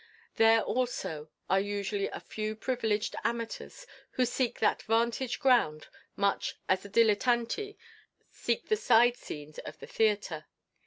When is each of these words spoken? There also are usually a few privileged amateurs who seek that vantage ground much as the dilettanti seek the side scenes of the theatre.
There 0.37 0.61
also 0.63 1.29
are 1.47 1.59
usually 1.59 2.07
a 2.07 2.19
few 2.19 2.55
privileged 2.55 3.15
amateurs 3.23 3.85
who 4.13 4.25
seek 4.25 4.57
that 4.59 4.81
vantage 4.81 5.37
ground 5.39 5.89
much 6.15 6.55
as 6.67 6.81
the 6.81 6.89
dilettanti 6.89 7.77
seek 8.31 8.67
the 8.67 8.77
side 8.77 9.15
scenes 9.15 9.59
of 9.59 9.77
the 9.77 9.85
theatre. 9.85 10.47